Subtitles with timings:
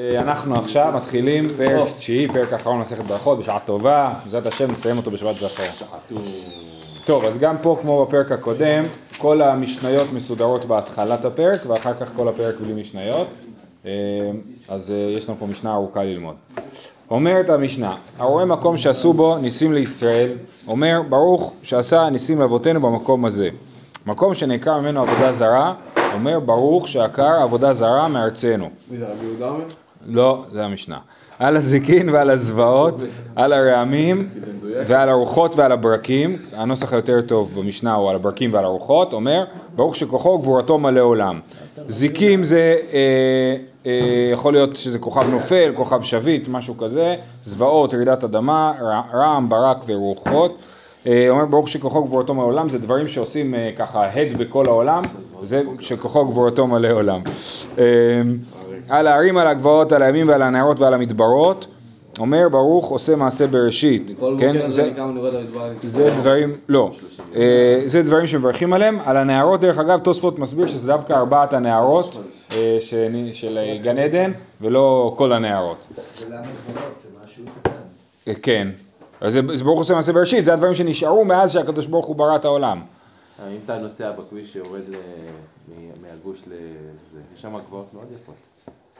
[0.00, 4.96] אה, אנחנו עכשיו מתחילים פרק תשיעי, פרק אחרון מסכת ברכות, בשעה טובה, בעזרת השם נסיים
[4.96, 5.86] אותו בשבת זכר.
[7.04, 8.84] טוב, אז גם פה כמו בפרק הקודם,
[9.18, 13.26] כל המשניות מסודרות בהתחלת הפרק ואחר כך כל הפרק בלי משניות,
[13.86, 13.90] אה,
[14.68, 16.34] אז אה, יש לנו פה משנה ארוכה ללמוד.
[17.10, 20.32] אומרת המשנה, הרואה מקום שעשו בו ניסים לישראל,
[20.66, 23.48] אומר ברוך שעשה ניסים לאבותינו במקום הזה.
[24.06, 25.74] מקום שנעקר ממנו עבודה זרה,
[26.14, 28.70] אומר ברוך שעקר עבודה זרה מארצנו.
[28.90, 29.64] מי זה רבי יהודה אומר?
[30.08, 30.98] לא, זה המשנה.
[31.38, 32.94] על הזיקין ועל הזוועות,
[33.36, 34.28] על הרעמים
[34.86, 39.44] ועל הרוחות ועל הברקים, הנוסח היותר טוב במשנה הוא על הברקים ועל הרוחות, אומר
[39.76, 41.40] ברוך שכוחו וגבורתו מלא עולם.
[41.88, 48.24] זיקים זה, אה, אה, יכול להיות שזה כוכב נופל, כוכב שביט, משהו כזה, זוועות, רעידת
[48.24, 50.58] אדמה, רע- רעם, ברק ורוחות.
[51.06, 55.02] אה, אומר ברוך שכוחו וגבורתו מלא עולם, זה דברים שעושים אה, ככה הד בכל העולם,
[55.42, 57.20] זה שכוחו וגבורתו מלא עולם.
[57.78, 57.84] אה,
[58.88, 61.66] על ההרים, על הגבעות, על הימים ועל הנהרות ועל המדברות,
[62.18, 64.90] אומר ברוך עושה מעשה בראשית, כן, זה.
[65.82, 66.90] זה דברים, לא,
[67.86, 71.52] זה דברים שמברכים עליהם, על הנהרות דרך אגב תוספות מסביר שזה דווקא ארבעת
[72.80, 75.76] שאני- של גן עדן ולא כל הנהרות,
[76.20, 76.92] ולמה גבולות?
[77.02, 77.70] זה משהו קטן.
[78.28, 78.68] אה, כן,
[79.24, 82.36] אז זה זה ברוך עושה מעשה בראשית, זה הדברים שנשארו מאז שהקדוש ברוך הוא ברא
[82.36, 82.80] את העולם,
[83.48, 85.72] אם אתה נוסע בכביש שיורד מ-
[86.02, 86.52] מהגוש ל...
[87.34, 88.34] יש שם גבעות מאוד יפות,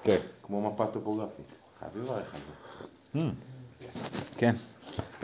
[0.05, 0.17] כן,
[0.47, 1.45] כמו מפה טופוגרפית.
[1.81, 2.41] חייבים לברך על
[3.15, 3.29] זה.
[4.37, 4.55] כן.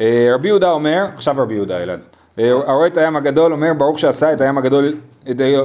[0.01, 3.99] אה, רבי יהודה אומר, עכשיו רבי יהודה אלעד, אה, הרואה את הים הגדול אומר ברוך
[3.99, 4.95] שעשה את הים הגדול,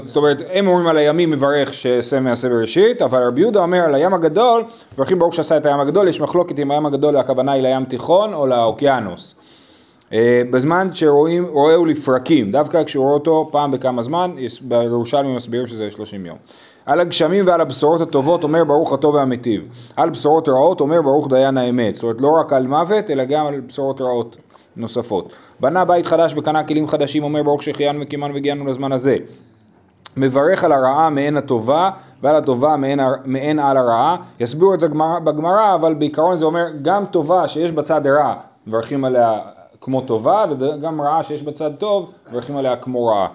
[0.03, 3.95] זאת אומרת הם אומרים על הימים מברך שעשה מעשה בראשית, אבל רבי יהודה אומר על
[3.95, 7.61] הים הגדול, מברכים ברוך שעשה את הים הגדול, יש מחלוקת אם הים הגדול הכוונה היא
[7.63, 9.36] לים תיכון או לאוקיינוס.
[10.13, 15.91] אה, בזמן שרואים, רואהו לפרקים, דווקא כשהוא רואה אותו פעם בכמה זמן, בירושלמי מסבירים שזה
[15.91, 16.38] 30 יום.
[16.86, 19.67] על הגשמים ועל הבשורות הטובות אומר ברוך הטוב והמיטיב.
[19.95, 21.95] על בשורות רעות אומר ברוך דיין האמת.
[21.95, 24.36] זאת אומרת לא רק על מוות אלא גם על בשורות רעות
[24.78, 25.30] נוספות.
[25.59, 29.17] בנה בית חדש וקנה כלים חדשים אומר ברוך שהחיינו וקימנו והגיענו לזמן הזה.
[30.17, 31.89] מברך על הרעה מעין הטובה
[32.23, 34.16] ועל הטובה מעין, מעין על הרעה.
[34.39, 38.33] יסבירו את זה גמרא- בגמרא, אבל בעיקרון זה אומר גם טובה שיש בצד רע,
[38.67, 39.39] מברכים עליה
[39.82, 43.28] כמו טובה, וגם רעה שיש בצד טוב, מברכים עליה כמו רעה.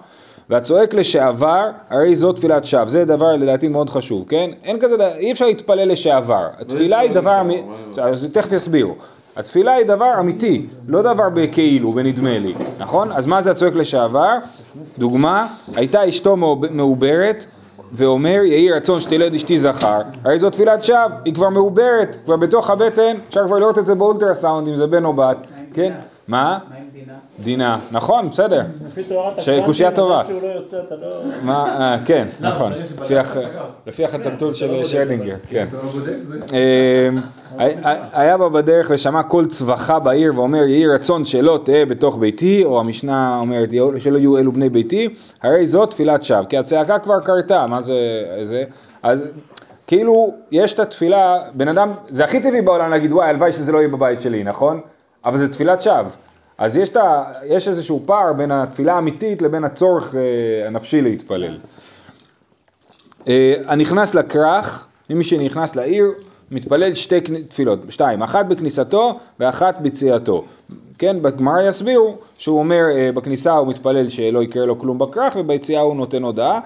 [0.49, 2.89] והצועק לשעבר, הרי זו תפילת שווא.
[2.89, 4.51] זה דבר לדעתי מאוד חשוב, כן?
[4.63, 6.47] אין כזה, דבר- אי אפשר להתפלל לשעבר.
[6.59, 7.63] התפילה היא דבר, אמי-
[8.01, 8.95] אז תכף יסבירו.
[9.37, 13.11] התפילה היא דבר אמיתי, לא דבר בכאילו, בנדמה לי, נכון?
[13.11, 14.37] אז מה זה הצועק לשעבר?
[14.97, 17.45] דוגמה, הייתה אשתו מעוב- מעוברת,
[17.93, 22.69] ואומר יהי רצון שתלד אשתי זכר, הרי זו תפילת שווא, היא כבר מעוברת, כבר בתוך
[22.69, 25.37] הבטן, אפשר כבר לראות את זה באולטרסאונד אם זה בן או בת,
[25.73, 25.93] כן?
[26.31, 26.57] מה?
[26.69, 27.13] מה עם דינה?
[27.43, 30.19] דינה, נכון, בסדר, לפי תורת הקוונטים, טובה.
[30.19, 31.21] עד שהוא לא יוצא אתה לא...
[31.43, 33.37] מה, אה, כן, נכון, לפי הח-
[33.87, 35.65] לפי החטטול של שרדינגר, כן.
[36.53, 37.17] אמ,
[38.13, 42.79] היה- בה בדרך ושמע קול צווחה בעיר ואומר יהי רצון שלא תהא בתוך ביתי, או
[42.79, 45.09] המשנה אומרת שלא יהיו אלו בני ביתי,
[45.43, 47.95] הרי זו תפילת שווא, כי הצעקה כבר קרתה, מה זה,
[48.43, 48.63] זה,
[49.03, 49.25] אז
[49.87, 53.77] כאילו יש את התפילה, בן אדם, זה הכי טבעי בעולם להגיד וואי הלוואי שזה לא
[53.77, 54.79] יהיה בבית שלי, נכון?
[55.25, 56.09] אבל זה תפילת שווא.
[56.57, 61.57] אז יש, את ה, יש איזשהו פער בין התפילה האמיתית לבין הצורך אה, הנפשי להתפלל.
[63.27, 66.11] אה, הנכנס לכרך, מי שנכנס לעיר,
[66.51, 70.45] מתפלל שתי תפילות, שתיים, אחת בכניסתו ואחת ביציאתו.
[70.97, 75.81] כן, בגמרא יסבירו שהוא אומר אה, בכניסה הוא מתפלל שלא יקרה לו כלום בכרך וביציאה
[75.81, 76.59] הוא נותן הודעה.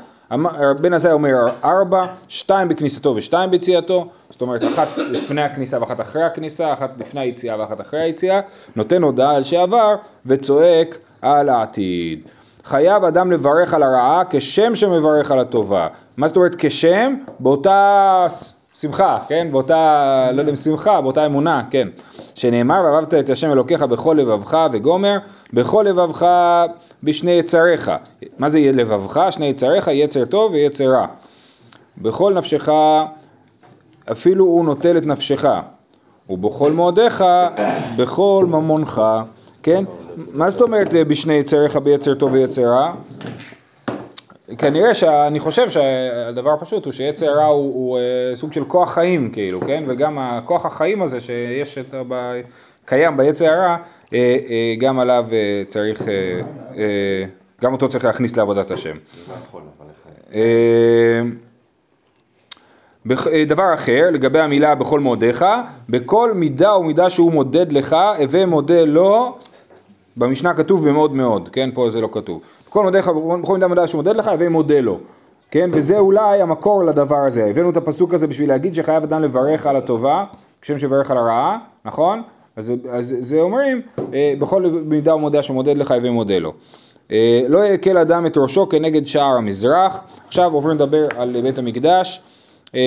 [0.81, 6.23] בן עזאי אומר ארבע, שתיים בכניסתו ושתיים ביציאתו, זאת אומרת אחת לפני הכניסה ואחת אחרי
[6.23, 8.39] הכניסה, אחת לפני היציאה ואחת אחרי היציאה,
[8.75, 12.19] נותן הודעה על שעבר וצועק על העתיד.
[12.63, 15.87] חייב אדם לברך על הרעה כשם שמברך על הטובה.
[16.17, 17.13] מה זאת אומרת כשם?
[17.39, 18.27] באותה
[18.79, 19.47] שמחה, כן?
[19.51, 21.87] באותה, לא יודע שמחה, באותה אמונה, כן.
[22.35, 25.17] שנאמר, ואהבת את השם אלוקיך בכל לבבך וגומר,
[25.53, 26.25] בכל לבבך
[27.03, 27.91] בשני יצריך.
[28.39, 29.27] מה זה לבבך?
[29.31, 31.07] שני יצריך, יצר טוב ויצר רע.
[31.97, 32.69] בכל נפשך,
[34.11, 35.45] אפילו הוא נוטל את נפשך.
[36.29, 37.23] ובכל מאודיך,
[37.97, 39.01] בכל ממונך,
[39.63, 39.83] כן?
[40.33, 42.93] מה זאת אומרת אה, בשני יצריך ביצר טוב ויצר רע?
[44.57, 49.31] כנראה שאני חושב שהדבר הפשוט הוא שיצר רע הוא, הוא אה, סוג של כוח חיים
[49.31, 49.83] כאילו, כן?
[49.87, 52.41] וגם הכוח החיים הזה שיש את, ב,
[52.85, 53.77] קיים ביצר הרע,
[54.13, 55.25] אה, גם עליו
[55.67, 56.01] צריך,
[57.61, 58.95] גם אותו צריך להכניס לעבודת השם.
[60.33, 61.21] אה,
[63.31, 65.45] אה, דבר אחר, לגבי המילה בכל מאודיך,
[65.89, 69.37] בכל מידה ומידה שהוא מודד לך, הווה מודה לו,
[70.17, 71.69] במשנה כתוב במאוד מאוד, כן?
[71.73, 72.41] פה זה לא כתוב.
[72.67, 73.07] בכל מודך,
[73.41, 74.99] בכל מידה ומידה שהוא מודד לך, הווה מודה לו.
[75.51, 77.45] כן, וזה אולי המקור לדבר הזה.
[77.45, 80.23] הבאנו את הפסוק הזה בשביל להגיד שחייב אדם לברך על הטובה,
[80.61, 82.21] כשם שברך על הרעה, נכון?
[82.55, 83.81] אז, אז זה אומרים,
[84.13, 86.53] אה, בכל מידה הוא מודה שמודד לך הווה מודה לו.
[87.11, 90.03] אה, לא יקל אדם את ראשו כנגד שער המזרח.
[90.27, 92.21] עכשיו עוברים לדבר על בית המקדש.
[92.75, 92.79] אה,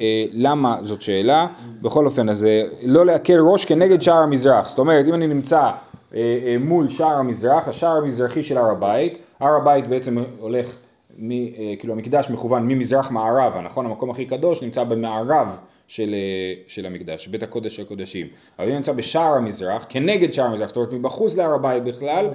[0.00, 1.46] אה, למה זאת שאלה?
[1.82, 4.68] בכל אופן, אז אה, לא להקל ראש כנגד שער המזרח.
[4.68, 5.70] זאת אומרת, אם אני נמצא
[6.14, 10.76] אה, אה, מול שער המזרח, השער המזרחי של הר הבית, הר הבית בעצם הולך,
[11.18, 13.86] מ, אה, כאילו המקדש מכוון ממזרח מערבה, נכון?
[13.86, 15.58] המקום הכי קדוש נמצא במערב
[15.92, 18.26] של, אה, של המקדש, בית הקודש של הקודשים.
[18.58, 22.28] אבל אם נמצא בשער המזרח, כנגד שער המזרח, זאת אומרת מבחוץ להר הבית בכלל,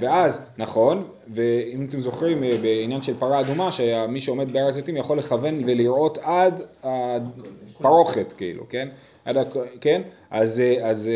[0.00, 1.04] ואז, נכון,
[1.34, 6.18] ואם אתם זוכרים אה, בעניין של פרה אדומה, שמי שעומד בהר הזיתים יכול לכוון ולראות
[6.22, 8.88] עד הפרוכת, כאילו, כן?
[9.24, 10.02] עד, הכ- כן?
[10.30, 11.10] אז, אה, אז,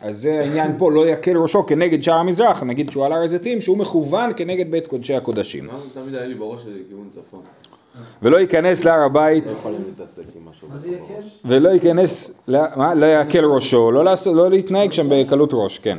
[0.00, 3.60] אז זה העניין פה, לא יקל ראשו כנגד שער המזרח, נגיד שהוא על הר הזיתים,
[3.60, 5.68] שהוא מכוון כנגד בית קודשי הקודשים.
[5.94, 7.40] תמיד היה לי בראש כיוון צפון.
[8.22, 9.52] ולא ייכנס להר הבית לא?
[11.44, 12.94] ולא ייכנס, לא- מה?
[12.94, 15.98] לא יקל ראשו, לא, לעשות, לא להתנהג שם בקלות ראש, כן.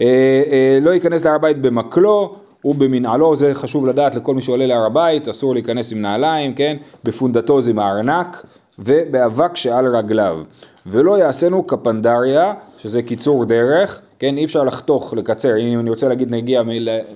[0.00, 0.06] אה,
[0.52, 5.28] אה, לא ייכנס להר הבית במקלו ובמנעלו, זה חשוב לדעת לכל מי שעולה להר הבית,
[5.28, 6.76] אסור להיכנס עם נעליים, כן?
[7.04, 8.46] בפונדתו זה מארנק,
[8.78, 10.38] ובאבק שעל רגליו.
[10.86, 14.38] ולא יעשינו כפנדריה, שזה קיצור דרך, כן?
[14.38, 16.62] אי אפשר לחתוך, לקצר, אם אני רוצה להגיד נגיע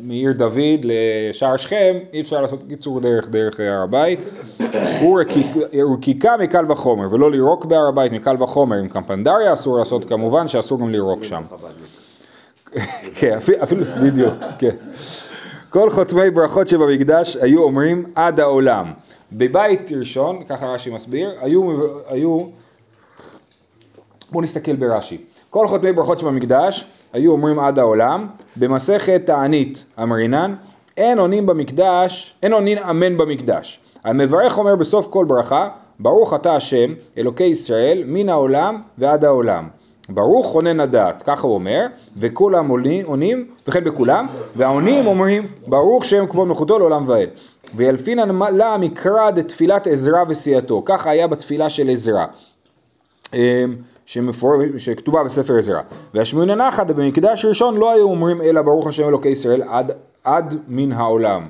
[0.02, 4.20] מעיר דוד לשער שכם, אי אפשר לעשות קיצור דרך דרך הר הבית.
[5.74, 10.80] ורקיקה מקל וחומר, ולא לירוק בהר הבית מקל וחומר, עם קמפנדריה אסור לעשות כמובן, שאסור
[10.80, 11.42] גם לירוק שם.
[13.18, 14.76] כן, אפילו, בדיוק, כן.
[15.70, 18.92] כל חותמי ברכות שבמקדש היו אומרים עד העולם.
[19.32, 22.38] בבית ראשון, ככה רש"י מסביר, היו, היו,
[24.30, 25.35] בואו נסתכל ברש"י.
[25.56, 28.26] כל חותמי ברכות שבמקדש היו אומרים עד העולם,
[28.56, 30.54] במסכת תענית אמרינן,
[30.96, 33.80] אין עונים במקדש, אין עונים אמן במקדש.
[34.04, 35.68] המברך אומר בסוף כל ברכה,
[36.00, 39.68] ברוך אתה השם, אלוקי ישראל, מן העולם ועד העולם.
[40.08, 41.86] ברוך חונן הדעת, ככה הוא אומר,
[42.16, 42.68] וכולם
[43.04, 44.26] עונים, וכן בכולם,
[44.56, 47.28] והעונים אומרים, ברוך שם כבוד מלכותו לעולם ועד.
[47.76, 52.26] וילפינן לה המקרא דתפילת עזרא וסיעתו, ככה היה בתפילה של עזרא.
[54.06, 54.52] שמפור...
[54.78, 55.80] שכתובה בספר עזרא.
[56.14, 59.92] והשמונה נחת במקדש ראשון לא היו אומרים אלא ברוך השם אלוקי ישראל עד,
[60.24, 61.42] עד מן העולם,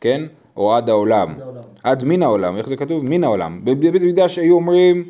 [0.00, 0.22] כן?
[0.56, 1.34] או עד העולם.
[1.82, 3.04] עד מן העולם, איך זה כתוב?
[3.04, 3.60] מן העולם.
[3.64, 5.04] בבית מקדש היו אומרים,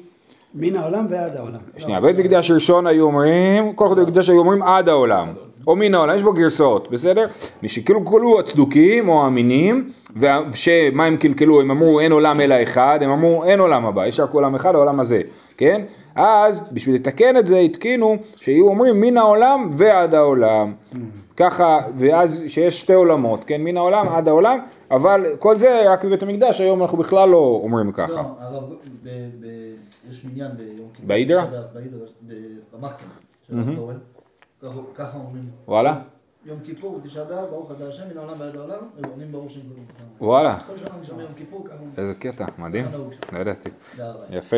[0.54, 1.58] מן העולם ועד העולם.
[1.78, 5.32] שנייה, בית מקדש ראשון היו אומרים, כל חודש מקדש היו אומרים עד העולם.
[5.66, 7.26] או מן העולם, יש בו גרסאות, בסדר?
[7.62, 13.44] משקלקלו הצדוקים או האמינים, ושמה הם קלקלו, הם אמרו אין עולם אלא אחד, הם אמרו
[13.44, 15.20] אין עולם הבא, יש רק עולם אחד, העולם הזה,
[15.56, 15.84] כן?
[16.14, 20.72] אז בשביל לתקן את זה התקינו שיהיו אומרים מן העולם ועד העולם.
[21.36, 23.62] ככה, ואז שיש שתי עולמות, כן?
[23.62, 24.58] מן העולם עד העולם,
[24.90, 28.12] אבל כל זה רק בבית המקדש, היום אנחנו בכלל לא אומרים ככה.
[28.12, 28.62] לא, הרב,
[30.10, 31.06] יש מניין ביום כיפור.
[31.08, 31.44] בהידרה?
[31.74, 32.06] בהידרה,
[32.72, 33.04] במחקר.
[34.94, 35.44] ככה- אומרים.
[35.68, 36.00] וואלה?
[36.46, 39.80] יום כיפור, תשעה באב, ברוך אתה השם, מן העולם ועד העולם, ועונים ברוך שם כבודו.
[40.30, 40.58] וואלה.
[40.66, 41.90] כל שנה אני שומע יום כיפור, ככה אומרים.
[41.98, 42.84] איזה קטע, מדהים.
[43.32, 43.68] לא ידעתי.
[44.30, 44.56] יפה.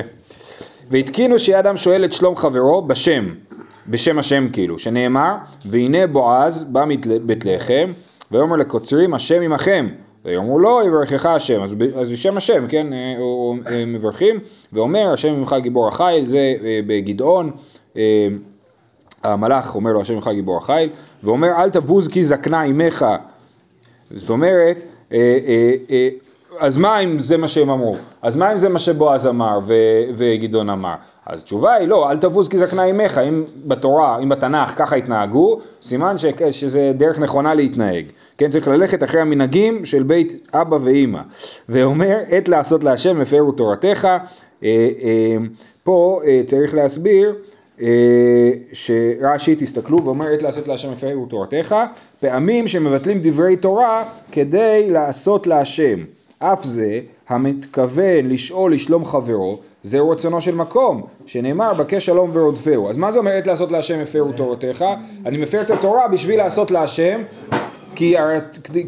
[0.91, 3.35] והתקינו שיהיה אדם שואל את שלום חברו בשם,
[3.89, 5.35] בשם השם כאילו, שנאמר,
[5.67, 7.93] והנה בועז בא מבית לחם,
[8.31, 9.89] ויאמר לקוצרים השם עמכם,
[10.25, 14.37] ויאמרו לו יברכך השם, אז, אז בשם השם, כן, אה, או- אה, מברכים,
[14.73, 17.51] ואומר השם עמך גיבור החיל, זה אה, בגדעון,
[17.97, 18.29] אה,
[19.25, 20.89] המלאך אומר לו השם עמך גיבור החיל,
[21.23, 23.07] ואומר אל תבוז כי זקנה עמך,
[24.17, 24.77] זאת אומרת,
[25.13, 26.09] אה, אה, אה,
[26.59, 27.97] אז מה אם זה מה שהם אמרו?
[28.23, 30.95] אז מה אם זה מה שבועז אמר ו- וגדעון אמר?
[31.27, 35.61] אז התשובה היא לא, אל תבוז כי זקנה עמך, אם בתורה, אם בתנ"ך ככה התנהגו,
[35.83, 38.05] סימן ש- שזה דרך נכונה להתנהג.
[38.39, 41.21] כן, צריך ללכת אחרי המנהגים של בית אבא ואימא.
[41.69, 44.05] ואומר, עת לעשות להשם הפרו תורתך.
[44.05, 44.19] אה,
[44.63, 45.37] אה,
[45.83, 47.35] פה אה, צריך להסביר
[48.73, 51.77] שרש"י תסתכלו ואומר עת לעשות להשם הפרו תורתך,
[52.21, 55.99] פעמים שמבטלים דברי תורה כדי לעשות להשם.
[56.39, 62.91] אף זה המתכוון לשאול לשלום חברו, זהו רצונו של מקום, שנאמר בקש שלום ורודפהו.
[62.91, 64.85] אז מה זה אומר עת לעשות להשם הפרו תורתך?
[65.27, 67.23] אני מפר את התורה בשביל לעשות להשם,
[67.97, 68.17] כי,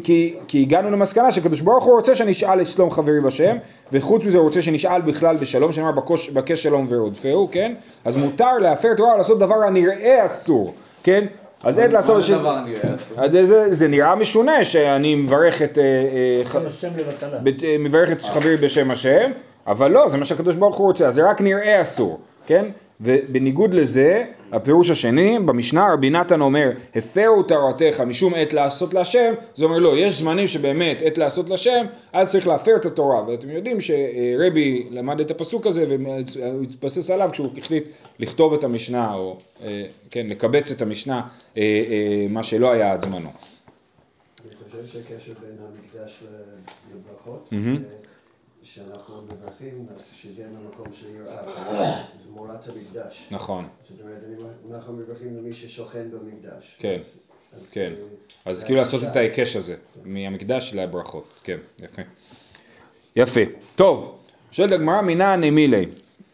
[0.03, 3.57] כי, כי הגענו למסקנה שקדוש ברוך הוא רוצה שנשאל את שלום חברי בשם,
[3.91, 7.73] וחוץ מזה הוא רוצה שנשאל בכלל בשלום, שנאמר בקוש, בקש שלום ורודפהו, כן?
[8.05, 10.73] אז מותר להפר תורה ולעשות דבר הנראה אסור,
[11.03, 11.25] כן?
[11.63, 12.15] אז עת לעשות...
[12.15, 13.23] מה ש- זה דבר נראה אסור?
[13.23, 16.41] אז זה, זה נראה משונה שאני מברך את, אה, אה,
[17.63, 19.31] אה, מברך את חברי בשם השם,
[19.67, 22.65] אבל לא, זה מה שהקדוש ברוך הוא רוצה, אז זה רק נראה אסור, כן?
[23.01, 29.65] ובניגוד לזה, הפירוש השני, במשנה רבי נתן אומר, הפרו תורתך משום עת לעשות להשם, זה
[29.65, 33.77] אומר לא, יש זמנים שבאמת עת לעשות להשם, אז צריך להפר את התורה, ואתם יודעים
[33.81, 37.83] שרבי למד את הפסוק הזה והוא התבסס עליו כשהוא החליט
[38.19, 41.21] לכתוב את המשנה, או אה, כן, לקבץ את המשנה,
[41.57, 43.17] אה, אה, מה שלא היה עד זמנו.
[43.19, 46.23] אני חושב שהקשר בין המקדש
[46.91, 47.49] לברכות.
[48.73, 51.45] שאנחנו מברכים, שזה יהיה במקום של יראה,
[52.23, 53.27] זה מורת המקדש.
[53.31, 54.21] נכון, זאת אומרת,
[54.75, 56.75] אנחנו מברכים למי ששוכן במקדש.
[56.79, 56.99] כן,
[57.53, 57.93] אז- כן.
[58.47, 59.03] אה, אז כאילו לעשות.
[59.03, 62.01] את ההיקש הזה, מהמקדש לברכות, כן, יפה.
[63.15, 63.41] יפה.
[63.75, 64.17] טוב,
[64.51, 65.85] שואלת הגמרא מינא נמילי.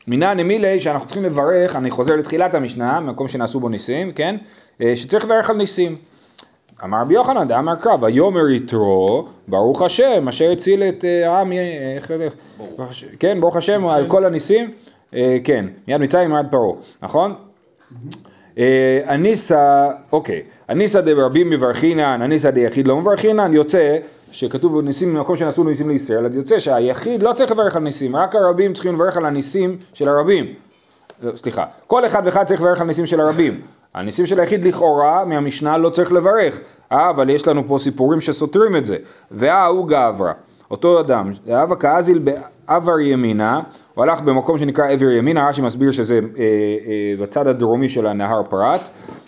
[0.07, 4.35] מינא נמילי שאנחנו צריכים לברך, אני חוזר לתחילת המשנה, מקום שנעשו בו ניסים, כן?
[4.81, 5.97] אה, שצריך לברך על ניסים.
[6.83, 11.93] אמר רבי יוחנן, דאמר קרא, ויאמר יתרו, ברוך השם, אשר הציל את אה, העם, אה,
[11.95, 12.27] איך זה?
[13.19, 14.71] כן, ברוך השם, על כל הניסים,
[15.13, 17.33] אה, כן, מיד מצרים ועד פרעה, נכון?
[19.07, 23.97] אניסא, אוקיי, אניסא דרבים מברכינן, אניסא דיחיד לא מברכינן, יוצא
[24.31, 28.35] שכתוב ניסים במקום שנעשו ניסים לישראל, אז יוצא שהיחיד לא צריך לברך על ניסים, רק
[28.35, 30.45] הרבים צריכים לברך על הניסים של הרבים.
[31.21, 33.61] לא, סליחה, כל אחד ואחד צריך לברך על ניסים של הרבים.
[33.95, 36.59] הניסים של היחיד לכאורה מהמשנה לא צריך לברך,
[36.91, 38.97] אה, אבל יש לנו פה סיפורים שסותרים את זה.
[39.31, 40.31] וההוא גברא,
[40.71, 41.31] אותו אדם,
[41.63, 43.61] אבא כאזיל בעבר ימינה,
[43.95, 48.43] הוא הלך במקום שנקרא עבר ימינה, רש"י מסביר שזה אה, אה, בצד הדרומי של הנהר
[48.49, 48.81] פרת,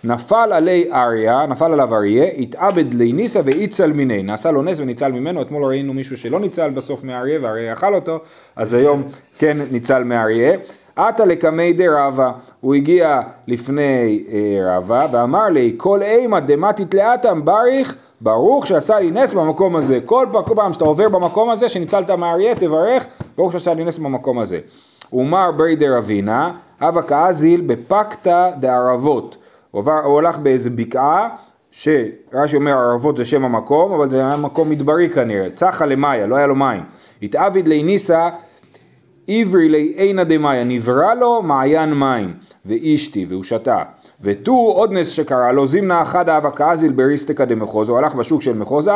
[0.03, 5.11] נפל עלי אריה, נפל עליו אריה, התאבד לי ניסה ואיצל מיני, נעשה לו נס וניצל
[5.11, 8.19] ממנו, אתמול ראינו מישהו שלא ניצל בסוף מאריה והאריה אכל אותו,
[8.55, 9.03] אז היום
[9.37, 10.57] כן ניצל מאריה.
[10.95, 17.95] עתה לקמי דרבה, הוא הגיע לפני אה, רבה ואמר לי כל אימה דמתית לאטם בריך
[18.21, 19.99] ברוך שעשה לי נס במקום הזה.
[20.05, 23.05] כל פעם, שאתה עובר במקום הזה שניצלת מאריה תברך
[23.37, 24.59] ברוך שעשה לי נס במקום הזה.
[25.13, 29.37] ומר ברי דרבינה אבא כאזיל בפקתא דערבות.
[29.71, 31.29] הוא, הוא הלך באיזה בקעה
[31.71, 36.35] שרש"י אומר ערבות זה שם המקום אבל זה היה מקום מדברי כנראה צחה למאיה לא
[36.35, 36.83] היה לו מים
[37.21, 38.29] התעביד לי ניסה
[39.27, 42.33] עברי לי עינא דמאיה, נברא לו מעיין מים,
[42.65, 43.83] ואישתי, והוא שתה.
[44.21, 48.57] ותו עוד נס שקרה לו, זימנה אחד אבא כאזיל בריסטקא דמחוזה, הוא הלך בשוק של
[48.57, 48.91] מחוזה,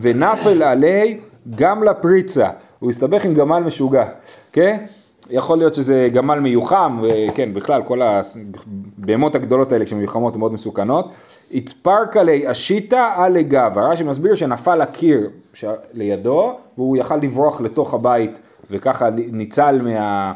[0.00, 1.20] ונפל עלי
[1.56, 2.48] גם לפריצה.
[2.78, 4.04] הוא הסתבך עם גמל משוגע,
[4.52, 4.76] כן?
[5.30, 11.12] יכול להיות שזה גמל מיוחם, וכן, בכלל, כל הבהמות הגדולות האלה כשמיוחמות הן מאוד מסוכנות.
[11.54, 15.30] התפרקה לי אשיתא עלי גבה, רש"י מסביר שנפל הקיר
[15.94, 18.38] לידו, והוא יכל לברוח לתוך הבית
[18.70, 20.32] וככה ניצל מה,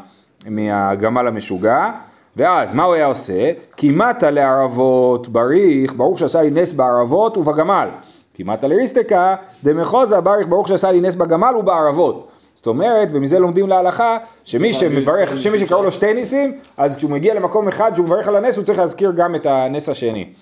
[0.49, 1.91] מהגמל המשוגע,
[2.35, 3.51] ואז מה הוא היה עושה?
[3.77, 7.89] כמעט לערבות בריך, ברוך שעשה לי נס בערבות ובגמל.
[8.33, 12.27] כמעט לריסטקה דמחוזה בריך, ברוך שעשה לי נס בגמל ובערבות.
[12.55, 17.33] זאת אומרת, ומזה לומדים להלכה, שמי שמברך, שמי שקראו לו שתי ניסים, אז כשהוא מגיע
[17.33, 20.33] למקום אחד שהוא מברך על הנס, הוא צריך להזכיר גם את הנס השני.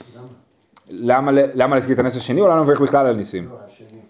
[0.90, 3.48] למה, למה להזכיר את הנס השני, או למה לברך בכלל על ניסים?
[3.50, 4.01] לא, השני.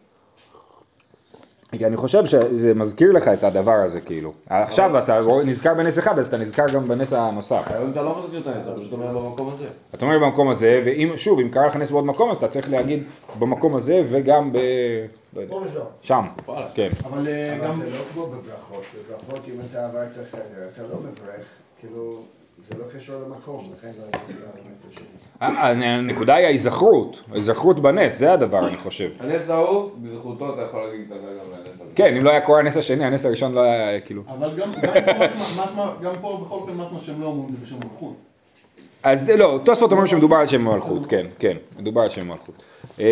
[1.78, 4.34] כי אני חושב שזה מזכיר לך את הדבר הזה, כאילו.
[4.50, 7.64] עכשיו אתה נזכר בנס אחד, אז אתה נזכר גם בנס הנוסף.
[7.66, 9.66] היום אתה לא מזכיר את הנס, אתה פשוט אומר במקום הזה.
[9.96, 12.70] אתה אומר במקום הזה, ואם, שוב, אם קרה לך נס בעוד מקום, אז אתה צריך
[12.70, 13.04] להגיד
[13.40, 14.58] במקום הזה וגם ב...
[15.36, 15.82] לא יודע, פה ושם.
[16.02, 16.26] שם.
[16.76, 16.90] כן.
[17.04, 17.82] אבל אה, אבל גם...
[17.82, 21.46] זה לא כמו בברכות, בברכות אם אתה עברת חדר, אתה לא מברך,
[21.80, 22.22] כאילו,
[22.70, 24.34] זה לא קשור למקום, לכן לא הייתי
[25.40, 29.10] על הנקודה היא ההיזכרות, ההיזכרות בנס, זה הדבר, אני חושב.
[29.20, 31.92] הנס ההוא, בזכותו אתה יכול להגיד כזה גם לנס.
[31.96, 34.22] כן, אם לא היה קורה הנס השני, הנס הראשון לא היה, כאילו...
[34.28, 34.60] אבל
[36.02, 38.16] גם, פה, בכל אופן משמע שהם לא אומרים את זה בשם מלכות.
[39.04, 42.56] אז לא, תוספות אומר שמדובר על שם מלכות, כן, כן, מדובר על שם מלכות.
[43.00, 43.06] אמ,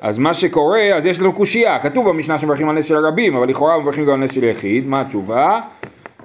[0.00, 3.48] אז מה שקורה, אז יש לנו קושייה, כתוב במשנה שמברכים על נס של הרבים, אבל
[3.48, 5.60] לכאורה מברכים גם על נס של יחיד, מה התשובה?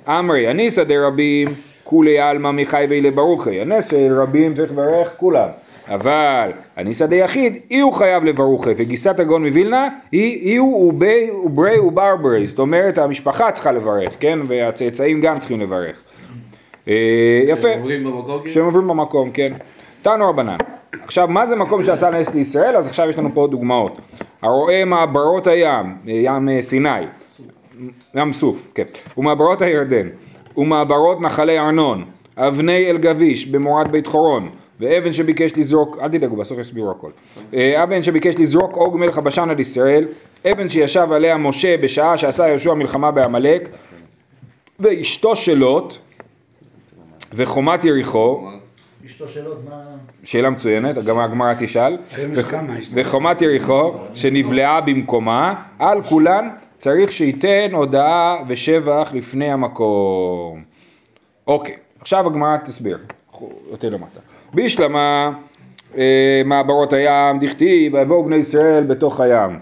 [0.07, 1.47] אמרי, הניסא דרבים,
[1.83, 5.47] כולי עלמא מחי ואילי ברוכי, הנס של רבים צריך לברך כולם,
[5.87, 11.79] אבל הניסא דיחיד, אי הוא חייב לברוכי, וגיסת הגאון מווילנה, היא אי הוא ובי וברי
[11.79, 15.95] וברברי, זאת אומרת המשפחה צריכה לברך, כן, והצאצאים גם צריכים לברך.
[16.87, 17.67] אה, יפה.
[17.67, 18.53] כשהם עוברים במקום כאילו?
[18.53, 19.53] שהם עוברים במקום, כן.
[20.01, 20.57] תנו רבנן.
[21.03, 22.75] עכשיו, מה זה מקום שעשה נס לישראל?
[22.75, 23.97] אז עכשיו יש לנו פה דוגמאות.
[24.41, 26.89] הרואה מעברות הים, ים אה, סיני,
[28.15, 28.83] ים סוף, כן.
[29.17, 30.07] ומעברות הירדן,
[30.57, 32.05] ומעברות נחלי ארנון,
[32.37, 34.49] אבני אל גביש במורד בית חורון,
[34.79, 37.09] ואבן שביקש לזרוק, אל תדאגו, בסוף יסבירו הכל.
[37.53, 40.05] אה, אבן שביקש לזרוק עוג מלך הבשן על ישראל,
[40.51, 43.69] אבן שישב עליה משה בשעה שעשה יהושע מלחמה בעמלק,
[44.79, 45.97] ואשתו של לוט,
[47.33, 48.49] וחומת יריחו,
[49.05, 49.25] אשתו
[49.69, 49.81] מה...
[50.23, 51.97] שאלה מצוינת, גם הגמרא תשאל,
[52.93, 56.49] וחומת יריחו שנבלעה במקומה, על כולן
[56.83, 60.63] צריך שייתן הודעה ושבח לפני המקום.
[61.47, 62.97] אוקיי, עכשיו הגמרא תסביר,
[63.71, 64.19] יותר למטה.
[64.53, 65.31] בישלמה
[65.97, 69.59] אה, מעברות הים דכתיב ויבואו בני ישראל בתוך הים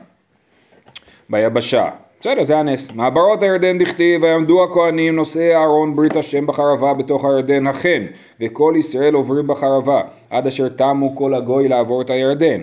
[1.29, 1.89] ביבשה.
[2.21, 2.91] בסדר, זה הנס.
[2.91, 8.05] מעברות הירדן דכתיב ויעמדו הכהנים נושאי אהרון ברית השם בחרבה בתוך הירדן החן
[8.39, 12.61] וכל ישראל עוברים בחרבה עד אשר תמו כל הגוי לעבור את הירדן.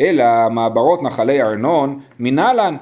[0.00, 2.76] אלא מעברות נחלי ארנון מנהלן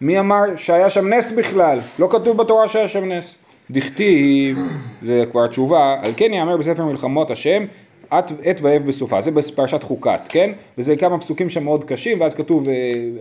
[0.00, 1.78] מי אמר שהיה שם נס בכלל?
[1.98, 3.34] לא כתוב בתורה שהיה שם נס.
[3.70, 4.58] דכתיב,
[5.02, 7.64] זה כבר תשובה, על כן יאמר בספר מלחמות השם
[8.10, 10.50] עת ואב בסופה, זה בפרשת חוקת, כן?
[10.78, 12.74] וזה כמה פסוקים שם מאוד קשים, ואז כתוב, אה,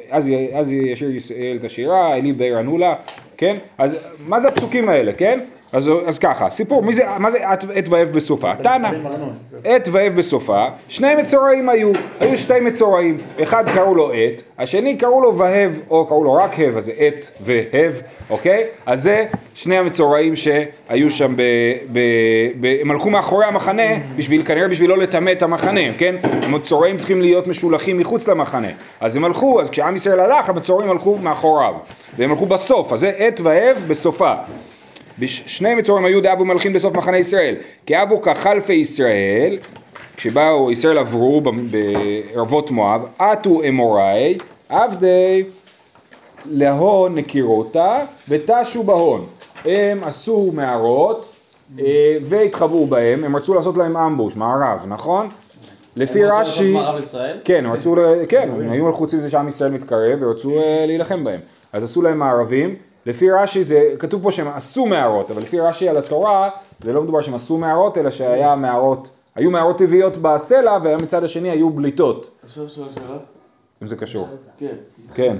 [0.09, 2.95] אז, אז ישיר ישראל את השירה, אלי באר ענולה,
[3.37, 3.55] כן?
[3.77, 3.95] אז
[4.27, 5.39] מה זה הפסוקים האלה, כן?
[5.77, 8.55] אז, אז ככה, סיפור, מי זה, מה זה עת ואב בסופה?
[8.55, 8.89] תנא,
[9.65, 15.21] עת ואב בסופה, שני מצורעים היו, היו שתי מצורעים, אחד קראו לו עת, השני קראו
[15.21, 18.63] לו והב, או קראו לו רק הב, אז זה עת והב, אוקיי?
[18.85, 21.41] אז זה שני המצורעים שהיו שם, ב,
[21.91, 21.99] ב,
[22.59, 26.15] ב, הם הלכו מאחורי המחנה, בשביל, כנראה בשביל לא לטמא את המחנה, כן?
[26.23, 28.69] המצורעים צריכים להיות משולחים מחוץ למחנה,
[28.99, 31.73] אז הם הלכו, אז כשעם ישראל הלך, המצורעים הלכו מאחוריו,
[32.17, 34.33] והם הלכו בסוף, אז זה עת והב בסופה.
[35.25, 37.55] שני מצורעים היו דאבו מלכים בסוף מחנה ישראל,
[37.85, 39.57] כי אבו כחלפי ישראל,
[40.17, 44.37] כשבאו ישראל עברו בערבות מואב, עטו אמוראי,
[44.69, 45.43] עבדי
[46.51, 49.25] להון נקירותה ותשו בהון.
[49.65, 51.35] הם עשו מערות
[51.79, 55.29] אה, והתחבאו בהם, הם רצו לעשות להם אמבוש, מערב, נכון?
[55.95, 57.37] לפי הם רצו לעשות רש"י, מערב ישראל?
[57.43, 61.23] כן, הם רצו, ל- כן, הם היו לחוצים מזה שעם ישראל מתקרב ורצו אה, להילחם
[61.23, 61.39] בהם.
[61.77, 65.89] אז עשו להם מערבים, לפי רש"י זה, כתוב פה שהם עשו מערות, אבל לפי רש"י
[65.89, 66.49] על התורה,
[66.83, 71.49] זה לא מדובר שהם עשו מערות, אלא שהיה מערות, היו מערות טבעיות בסלע, ומצד השני
[71.49, 73.17] היו בליטות, אפשר לשאול שאלה?
[73.83, 74.27] אם זה קשור.
[74.57, 74.75] כן.
[75.13, 75.35] כן,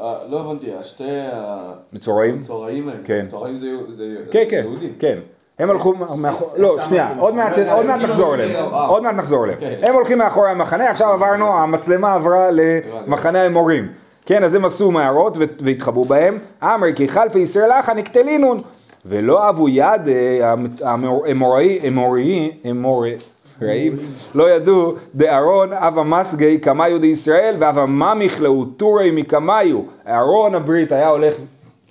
[0.00, 1.04] אה, לא הבנתי, השתי
[1.92, 2.34] מצורעים?
[2.34, 3.24] המצורעים האלה, כן.
[3.26, 4.94] מצורעים זה יהו- זה כן, כן, יהודים.
[4.98, 5.18] כן.
[5.58, 9.58] הם הלכו מאחורי, לא, שנייה, עוד מעט, עוד מעט נחזור אליהם, עוד מעט נחזור אליהם.
[9.82, 13.92] הם הולכים מאחורי המחנה, עכשיו עברנו, המצלמה עברה למחנה האמורים.
[14.26, 16.38] כן, אז הם עשו מערות והתחבאו בהם.
[16.62, 18.60] אמר כי חלפי ישראל אחא נקטלינון.
[19.06, 23.96] ולא אבו יד אה, האמוראי, אמוראי, אמוראים,
[24.34, 29.80] לא ידעו דאהרון אבא מסגי קמיו דישראל ואבא ממיך לאו טורי מקמיו.
[30.08, 31.34] אהרון הברית היה הולך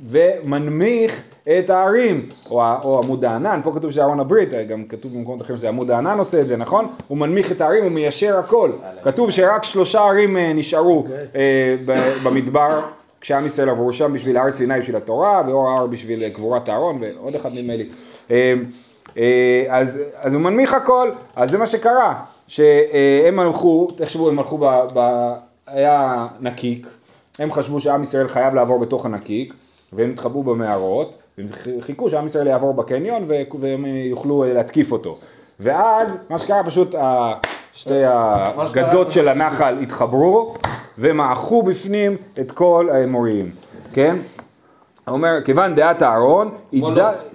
[0.05, 5.41] ומנמיך את הערים, או, או עמוד הענן, פה כתוב שזה אהרון הברית, גם כתוב במקומות
[5.41, 6.87] אחרים שזה עמוד הענן עושה את זה, נכון?
[7.07, 8.71] הוא מנמיך את הערים, הוא מיישר הכל.
[9.03, 12.81] כתוב שרק שלושה ערים אה, נשארו אה, ב- במדבר,
[13.21, 17.01] כשעם ישראל עברו שם בשביל הר סיני בשביל התורה, ואור ההר בשביל אה, קבורת אהרון,
[17.01, 17.89] ועוד אחד נדמה לי.
[18.31, 18.53] אה,
[19.17, 24.57] אה, אז, אז הוא מנמיך הכל, אז זה מה שקרה, שהם הלכו, תחשבו, הם הלכו,
[24.57, 25.31] ב, ב,
[25.67, 26.87] היה נקיק,
[27.39, 29.53] הם חשבו שעם ישראל חייב לעבור בתוך הנקיק,
[29.93, 31.15] והם התחבאו במערות,
[31.49, 33.23] והם חיכו שעם ישראל יעבור בקניון
[33.59, 35.17] והם יוכלו אה, להתקיף אותו.
[35.59, 36.95] ואז מה שקרה פשוט
[37.73, 40.55] שתי הגדות של הנחל התחברו
[40.97, 43.51] ומעכו בפנים את כל האמוריים,
[43.93, 44.15] כן?
[45.07, 46.49] הוא אומר, כיוון דעת אהרון,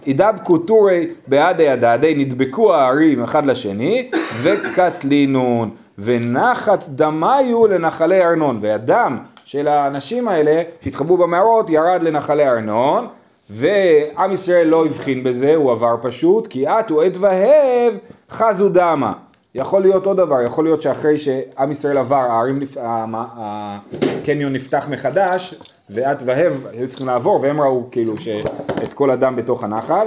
[0.06, 4.10] ידבקו טורי בעדי הדדי, נדבקו הערים אחד לשני,
[4.42, 13.06] וקטלינון, ונחת דמיו לנחלי ארנון, והדם של האנשים האלה שהתחבאו במערות ירד לנחלי ארנון,
[13.50, 17.94] ועם ישראל לא הבחין בזה, הוא עבר פשוט, כי עטו עת והב
[18.30, 19.12] חזו דמה.
[19.54, 25.54] יכול להיות עוד דבר, יכול להיות שאחרי שעם ישראל עבר, הערים, הקניון נפתח מחדש,
[25.90, 28.14] ואת והב היו צריכים לעבור, והם ראו כאילו
[28.82, 30.06] את כל הדם בתוך הנחל.